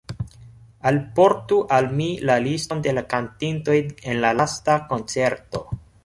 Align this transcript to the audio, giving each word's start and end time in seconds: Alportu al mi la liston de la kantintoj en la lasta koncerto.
Alportu 0.91 1.57
al 1.75 1.89
mi 1.99 2.07
la 2.29 2.37
liston 2.45 2.81
de 2.87 2.93
la 2.99 3.03
kantintoj 3.11 3.75
en 4.13 4.17
la 4.25 4.31
lasta 4.39 4.79
koncerto. 4.95 5.63